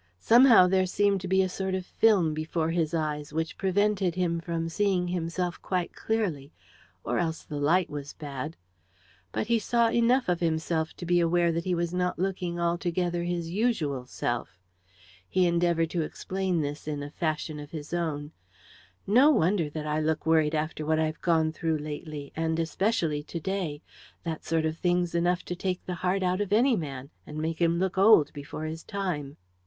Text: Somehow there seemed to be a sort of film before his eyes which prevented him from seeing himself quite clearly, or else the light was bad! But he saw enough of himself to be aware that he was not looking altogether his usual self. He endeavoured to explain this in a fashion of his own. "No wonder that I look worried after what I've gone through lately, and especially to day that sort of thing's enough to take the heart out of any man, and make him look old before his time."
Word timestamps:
Somehow 0.17 0.65
there 0.65 0.87
seemed 0.87 1.21
to 1.21 1.27
be 1.27 1.43
a 1.43 1.47
sort 1.47 1.75
of 1.75 1.85
film 1.85 2.33
before 2.33 2.71
his 2.71 2.91
eyes 2.91 3.31
which 3.31 3.55
prevented 3.55 4.15
him 4.15 4.39
from 4.39 4.67
seeing 4.67 5.09
himself 5.09 5.61
quite 5.61 5.93
clearly, 5.93 6.51
or 7.03 7.19
else 7.19 7.43
the 7.43 7.59
light 7.59 7.87
was 7.87 8.13
bad! 8.13 8.57
But 9.31 9.45
he 9.45 9.59
saw 9.59 9.91
enough 9.91 10.27
of 10.27 10.39
himself 10.39 10.95
to 10.95 11.05
be 11.05 11.19
aware 11.19 11.51
that 11.51 11.65
he 11.65 11.75
was 11.75 11.93
not 11.93 12.17
looking 12.17 12.59
altogether 12.59 13.23
his 13.25 13.51
usual 13.51 14.07
self. 14.07 14.57
He 15.29 15.45
endeavoured 15.45 15.91
to 15.91 16.01
explain 16.01 16.61
this 16.61 16.87
in 16.87 17.03
a 17.03 17.11
fashion 17.11 17.59
of 17.59 17.69
his 17.69 17.93
own. 17.93 18.31
"No 19.05 19.29
wonder 19.29 19.69
that 19.69 19.85
I 19.85 19.99
look 19.99 20.25
worried 20.25 20.55
after 20.55 20.83
what 20.83 20.97
I've 20.97 21.21
gone 21.21 21.51
through 21.51 21.77
lately, 21.77 22.33
and 22.35 22.57
especially 22.57 23.21
to 23.21 23.39
day 23.39 23.83
that 24.23 24.45
sort 24.45 24.65
of 24.65 24.79
thing's 24.79 25.13
enough 25.13 25.45
to 25.45 25.55
take 25.55 25.85
the 25.85 25.93
heart 26.01 26.23
out 26.23 26.41
of 26.41 26.51
any 26.51 26.75
man, 26.75 27.11
and 27.27 27.37
make 27.37 27.61
him 27.61 27.77
look 27.77 27.99
old 27.99 28.33
before 28.33 28.63
his 28.65 28.83
time." 28.83 29.37